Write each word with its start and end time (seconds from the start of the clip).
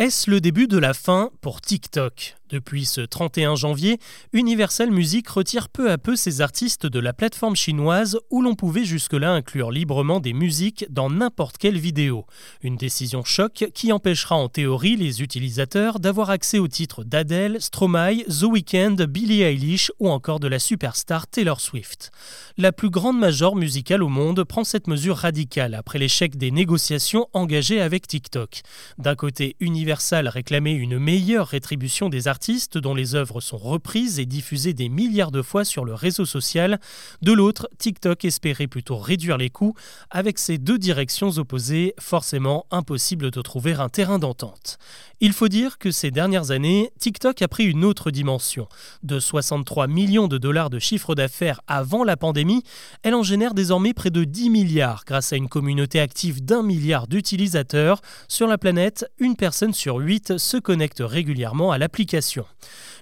Est-ce 0.00 0.30
le 0.30 0.40
début 0.40 0.66
de 0.66 0.78
la 0.78 0.94
fin 0.94 1.30
pour 1.42 1.60
TikTok? 1.60 2.39
Depuis 2.50 2.84
ce 2.84 3.00
31 3.00 3.54
janvier, 3.54 4.00
Universal 4.32 4.90
Music 4.90 5.28
retire 5.28 5.68
peu 5.68 5.92
à 5.92 5.98
peu 5.98 6.16
ses 6.16 6.40
artistes 6.40 6.84
de 6.84 6.98
la 6.98 7.12
plateforme 7.12 7.54
chinoise 7.54 8.18
où 8.30 8.42
l'on 8.42 8.56
pouvait 8.56 8.84
jusque-là 8.84 9.30
inclure 9.30 9.70
librement 9.70 10.18
des 10.18 10.32
musiques 10.32 10.84
dans 10.90 11.10
n'importe 11.10 11.58
quelle 11.58 11.78
vidéo. 11.78 12.26
Une 12.62 12.74
décision 12.74 13.22
choc 13.22 13.70
qui 13.72 13.92
empêchera 13.92 14.34
en 14.34 14.48
théorie 14.48 14.96
les 14.96 15.22
utilisateurs 15.22 16.00
d'avoir 16.00 16.30
accès 16.30 16.58
aux 16.58 16.66
titres 16.66 17.04
d'Adele, 17.04 17.60
Stromae, 17.60 18.24
The 18.24 18.42
Weeknd, 18.42 18.96
Billie 19.08 19.42
Eilish 19.42 19.92
ou 20.00 20.10
encore 20.10 20.40
de 20.40 20.48
la 20.48 20.58
superstar 20.58 21.28
Taylor 21.28 21.60
Swift. 21.60 22.10
La 22.58 22.72
plus 22.72 22.90
grande 22.90 23.18
major 23.18 23.54
musicale 23.54 24.02
au 24.02 24.08
monde 24.08 24.42
prend 24.42 24.64
cette 24.64 24.88
mesure 24.88 25.18
radicale 25.18 25.74
après 25.74 26.00
l'échec 26.00 26.36
des 26.36 26.50
négociations 26.50 27.28
engagées 27.32 27.80
avec 27.80 28.08
TikTok. 28.08 28.62
D'un 28.98 29.14
côté, 29.14 29.54
Universal 29.60 30.26
réclamait 30.26 30.74
une 30.74 30.98
meilleure 30.98 31.46
rétribution 31.46 32.08
des 32.08 32.26
artistes 32.26 32.39
dont 32.74 32.94
les 32.94 33.14
œuvres 33.14 33.40
sont 33.40 33.58
reprises 33.58 34.18
et 34.18 34.24
diffusées 34.24 34.72
des 34.72 34.88
milliards 34.88 35.30
de 35.30 35.42
fois 35.42 35.64
sur 35.64 35.84
le 35.84 35.94
réseau 35.94 36.24
social. 36.24 36.80
De 37.20 37.32
l'autre, 37.32 37.68
TikTok 37.78 38.24
espérait 38.24 38.66
plutôt 38.66 38.96
réduire 38.96 39.36
les 39.36 39.50
coûts. 39.50 39.74
Avec 40.10 40.38
ces 40.38 40.56
deux 40.56 40.78
directions 40.78 41.30
opposées, 41.36 41.94
forcément 42.00 42.64
impossible 42.70 43.30
de 43.30 43.42
trouver 43.42 43.74
un 43.74 43.90
terrain 43.90 44.18
d'entente. 44.18 44.78
Il 45.20 45.34
faut 45.34 45.48
dire 45.48 45.76
que 45.76 45.90
ces 45.90 46.10
dernières 46.10 46.50
années, 46.50 46.92
TikTok 46.98 47.42
a 47.42 47.48
pris 47.48 47.66
une 47.66 47.84
autre 47.84 48.10
dimension. 48.10 48.68
De 49.02 49.20
63 49.20 49.86
millions 49.86 50.28
de 50.28 50.38
dollars 50.38 50.70
de 50.70 50.78
chiffre 50.78 51.14
d'affaires 51.14 51.60
avant 51.66 52.04
la 52.04 52.16
pandémie, 52.16 52.64
elle 53.02 53.14
en 53.14 53.22
génère 53.22 53.52
désormais 53.52 53.92
près 53.92 54.10
de 54.10 54.24
10 54.24 54.48
milliards 54.48 55.04
grâce 55.06 55.34
à 55.34 55.36
une 55.36 55.48
communauté 55.48 56.00
active 56.00 56.42
d'un 56.42 56.62
milliard 56.62 57.06
d'utilisateurs. 57.06 58.00
Sur 58.28 58.46
la 58.46 58.56
planète, 58.56 59.10
une 59.18 59.36
personne 59.36 59.74
sur 59.74 59.96
huit 59.96 60.38
se 60.38 60.56
connecte 60.56 61.02
régulièrement 61.04 61.70
à 61.70 61.76
l'application. 61.76 62.29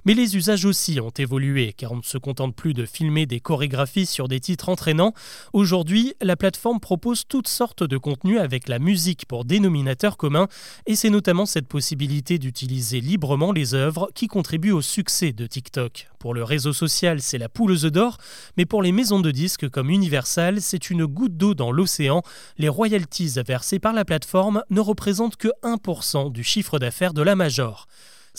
Mais 0.04 0.14
les 0.14 0.36
usages 0.36 0.64
aussi 0.64 1.00
ont 1.00 1.10
évolué, 1.10 1.74
car 1.76 1.92
on 1.92 1.96
ne 1.96 2.02
se 2.02 2.18
contente 2.18 2.54
plus 2.54 2.74
de 2.74 2.86
filmer 2.86 3.26
des 3.26 3.40
chorégraphies 3.40 4.06
sur 4.06 4.28
des 4.28 4.40
titres 4.40 4.68
entraînants. 4.68 5.12
Aujourd'hui, 5.52 6.14
la 6.20 6.36
plateforme 6.36 6.80
propose 6.80 7.24
toutes 7.26 7.48
sortes 7.48 7.82
de 7.82 7.98
contenus 7.98 8.40
avec 8.40 8.68
la 8.68 8.78
musique 8.78 9.26
pour 9.26 9.44
dénominateur 9.44 10.16
commun, 10.16 10.48
et 10.86 10.94
c'est 10.94 11.10
notamment 11.10 11.46
cette 11.46 11.68
possibilité 11.68 12.38
d'utiliser 12.38 13.00
librement 13.00 13.52
les 13.52 13.74
œuvres 13.74 14.10
qui 14.14 14.28
contribue 14.28 14.70
au 14.70 14.82
succès 14.82 15.32
de 15.32 15.46
TikTok. 15.46 16.08
Pour 16.18 16.34
le 16.34 16.42
réseau 16.42 16.72
social, 16.72 17.20
c'est 17.20 17.38
la 17.38 17.48
poule 17.48 17.72
aux 17.72 17.84
œufs 17.84 17.92
d'or, 17.92 18.18
mais 18.56 18.66
pour 18.66 18.82
les 18.82 18.92
maisons 18.92 19.20
de 19.20 19.30
disques 19.30 19.68
comme 19.68 19.90
Universal, 19.90 20.60
c'est 20.60 20.90
une 20.90 21.06
goutte 21.06 21.36
d'eau 21.36 21.54
dans 21.54 21.70
l'océan. 21.70 22.22
Les 22.56 22.68
royalties 22.68 23.34
versées 23.46 23.78
par 23.78 23.92
la 23.92 24.04
plateforme 24.04 24.62
ne 24.70 24.80
représentent 24.80 25.36
que 25.36 25.48
1% 25.62 26.32
du 26.32 26.42
chiffre 26.42 26.78
d'affaires 26.78 27.14
de 27.14 27.22
la 27.22 27.36
major. 27.36 27.86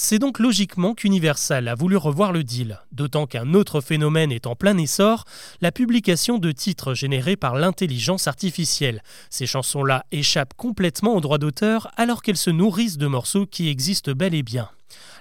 C'est 0.02 0.18
donc 0.18 0.40
logiquement 0.40 0.96
qu'Universal 0.96 1.68
a 1.68 1.76
voulu 1.76 1.98
revoir 1.98 2.32
le 2.32 2.46
deal, 2.46 2.80
d'autant 2.94 3.28
qu'un 3.28 3.54
autre 3.54 3.82
phénomène 3.82 4.32
est 4.32 4.48
en 4.48 4.56
plein 4.56 4.78
essor, 4.78 5.26
la 5.60 5.74
publication 5.74 6.38
de 6.38 6.54
titres 6.54 6.94
générés 6.94 7.36
par 7.36 7.56
l'intelligence 7.56 8.26
artificielle. 8.26 9.04
Ces 9.30 9.46
chansons-là 9.46 10.06
échappent 10.14 10.54
complètement 10.56 11.16
aux 11.16 11.20
droits 11.20 11.38
d'auteur 11.38 11.92
alors 11.98 12.22
qu'elles 12.22 12.38
se 12.38 12.50
nourrissent 12.50 12.98
de 12.98 13.08
morceaux 13.08 13.46
qui 13.46 13.68
existent 13.68 14.14
bel 14.14 14.34
et 14.34 14.42
bien. 14.42 14.70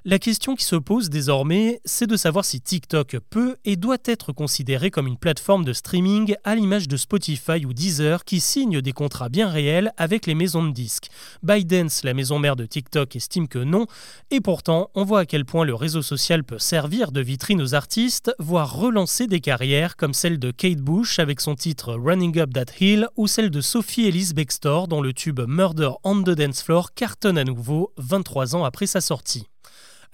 La 0.05 0.19
question 0.19 0.55
qui 0.55 0.65
se 0.65 0.77
pose 0.77 1.11
désormais, 1.11 1.81
c'est 1.84 2.06
de 2.06 2.17
savoir 2.17 2.45
si 2.45 2.61
TikTok 2.61 3.19
peut 3.31 3.56
et 3.65 3.77
doit 3.77 3.99
être 4.05 4.33
considéré 4.33 4.91
comme 4.91 5.06
une 5.06 5.17
plateforme 5.17 5.65
de 5.65 5.73
streaming 5.73 6.34
à 6.45 6.55
l'image 6.55 6.89
de 6.89 6.97
Spotify 6.97 7.67
ou 7.67 7.73
Deezer 7.73 8.25
qui 8.25 8.41
signent 8.41 8.81
des 8.81 8.93
contrats 8.93 9.29
bien 9.29 9.49
réels 9.49 9.93
avec 9.97 10.27
les 10.27 10.34
maisons 10.34 10.65
de 10.65 10.73
disques. 10.73 11.09
ByteDance, 11.43 12.05
la 12.05 12.15
maison 12.15 12.39
mère 12.39 12.56
de 12.56 12.65
TikTok, 12.65 13.17
estime 13.17 13.49
que 13.49 13.59
non, 13.59 13.87
et 14.31 14.41
pourtant 14.41 14.91
on 14.95 15.05
voit 15.05 15.21
à 15.21 15.27
quel 15.27 15.45
point 15.45 15.65
le 15.65 15.75
réseau 15.75 16.03
social 16.03 16.45
peut 16.45 16.59
servir 16.59 17.12
de 17.12 17.21
vitrine 17.21 17.61
aux 17.61 17.75
artistes, 17.75 18.33
voire 18.39 18.77
relancer 18.77 19.27
des 19.27 19.41
carrières 19.41 19.97
comme 19.97 20.15
celle 20.15 20.39
de 20.39 20.50
Kate 20.50 20.81
Bush 20.81 21.19
avec 21.19 21.41
son 21.41 21.55
titre 21.55 21.95
Running 21.95 22.39
Up 22.39 22.53
That 22.55 22.73
Hill 22.81 23.09
ou 23.17 23.27
celle 23.27 23.50
de 23.50 23.61
Sophie 23.61 24.06
Ellis 24.06 24.33
Bextor 24.35 24.89
dont 24.89 25.03
le 25.03 25.12
tube 25.12 25.41
Murder 25.47 25.91
on 26.05 26.23
the 26.23 26.31
Dance 26.31 26.62
Floor 26.62 26.95
cartonne 26.95 27.39
à 27.39 27.45
nouveau 27.45 27.93
23 27.97 28.56
ans 28.56 28.65
après 28.65 28.87
sa 28.87 29.00
sortie. 29.00 29.47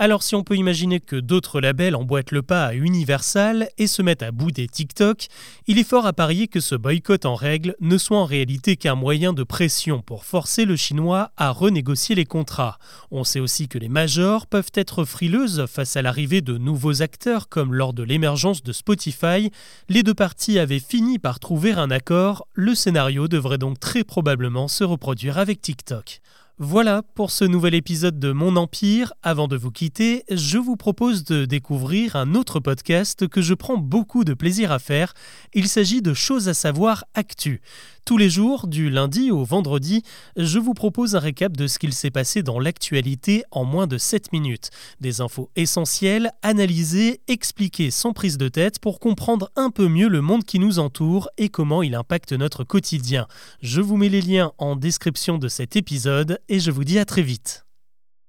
Alors 0.01 0.25
si 0.25 0.35
on 0.35 0.43
peut 0.43 0.57
imaginer 0.57 0.99
que 0.99 1.15
d'autres 1.15 1.61
labels 1.61 1.95
emboîtent 1.95 2.33
le 2.33 2.43
pas 2.43 2.65
à 2.67 2.75
Universal 2.75 3.69
et 3.79 3.87
se 3.87 4.03
mettent 4.03 4.25
à 4.25 4.33
bout 4.33 4.51
des 4.51 4.67
TikTok, 4.67 5.29
il 5.69 5.79
est 5.79 5.89
fort 5.89 6.05
à 6.05 6.13
parier 6.13 6.49
que 6.49 6.59
ce 6.59 6.75
boycott 6.75 7.25
en 7.27 7.37
règle 7.37 7.77
ne 7.81 7.97
soit 7.97 8.19
en 8.19 8.25
réalité 8.25 8.75
qu'un 8.77 8.97
moyen 8.97 9.33
de 9.33 9.45
pression 9.45 10.03
pour 10.03 10.25
forcer 10.25 10.65
le 10.65 10.75
chinois 10.75 11.31
à 11.37 11.51
renégocier 11.51 12.17
les 12.17 12.25
contrats. 12.25 12.79
On 13.13 13.23
sait 13.23 13.39
aussi 13.39 13.69
que 13.69 13.79
les 13.79 13.89
majors 13.89 14.49
peuvent 14.49 14.73
être 14.75 15.05
frileuses 15.05 15.67
face 15.67 15.97
à 15.97 16.03
l'arrivée 16.03 16.41
de 16.41 16.59
nouveaux 16.59 17.01
acteurs 17.01 17.49
comme 17.49 17.73
lors 17.73 17.93
de 17.93 18.03
l'émergence 18.03 18.65
de 18.65 18.73
Spotify. 18.73 19.53
Les 19.89 20.03
deux 20.03 20.15
parties 20.15 20.59
avaient 20.59 20.81
fini 20.81 21.21
par 21.21 21.39
trouver 21.39 21.71
un 21.71 21.93
accord, 21.93 22.49
le 22.55 22.75
scénario 22.75 23.29
devrait 23.29 23.59
donc 23.59 23.79
très 23.79 24.03
probablement 24.03 24.67
se 24.67 24.83
reproduire 24.83 25.39
avec 25.39 25.61
TikTok. 25.63 26.21
Voilà 26.61 27.03
pour 27.17 27.33
ce 27.33 27.45
nouvel 27.45 27.75
épisode 27.75 28.21
de 28.21 28.31
Mon 28.31 28.55
Empire. 28.55 29.13
Avant 29.25 29.49
de 29.49 29.57
vous 29.57 29.73
quitter, 29.73 30.23
je 30.31 30.57
vous 30.57 30.77
propose 30.77 31.25
de 31.25 31.47
découvrir 31.47 32.15
un 32.15 32.37
autre 32.37 32.61
podcast 32.61 33.27
que 33.27 33.43
je 33.43 33.55
prends 33.55 33.77
beaucoup 33.77 34.23
de 34.23 34.35
plaisir 34.35 34.71
à 34.71 34.79
faire. 34.79 35.15
Il 35.53 35.67
s'agit 35.67 36.01
de 36.01 36.15
Choses 36.15 36.49
à 36.49 36.55
savoir 36.55 37.07
Actu. 37.15 37.61
Tous 38.05 38.19
les 38.19 38.29
jours, 38.29 38.67
du 38.67 38.91
lundi 38.91 39.31
au 39.31 39.45
vendredi, 39.45 40.03
je 40.37 40.59
vous 40.59 40.75
propose 40.75 41.17
un 41.17 41.21
récap 41.21 41.57
de 41.57 41.67
ce 41.67 41.79
qu'il 41.79 41.95
s'est 41.95 42.11
passé 42.11 42.43
dans 42.43 42.61
l'actualité 42.61 43.45
en 43.51 43.65
moins 43.65 43.87
de 43.87 43.97
7 43.97 44.31
minutes. 44.31 44.69
Des 45.01 45.23
infos 45.23 45.49
essentielles, 45.57 46.31
analysées, 46.43 47.23
expliquées 47.29 47.91
sans 47.91 48.13
prise 48.13 48.37
de 48.37 48.49
tête 48.49 48.79
pour 48.79 49.01
comprendre 49.01 49.51
un 49.57 49.71
peu 49.71 49.89
mieux 49.89 50.09
le 50.09 50.21
monde 50.21 50.45
qui 50.45 50.59
nous 50.59 50.81
entoure 50.81 51.31
et 51.39 51.49
comment 51.49 51.83
il 51.83 51.95
impacte 51.95 52.35
notre 52.35 52.63
quotidien. 52.63 53.27
Je 53.63 53.81
vous 53.81 53.97
mets 53.97 54.11
les 54.11 54.21
liens 54.21 54.53
en 54.59 54.77
description 54.77 55.39
de 55.39 55.49
cet 55.49 55.75
épisode 55.75 56.41
et 56.51 56.61
je 56.61 56.71
vous 56.71 56.85
dis 56.85 56.99
à 56.99 57.07
très 57.07 57.23
vite. 57.23 57.64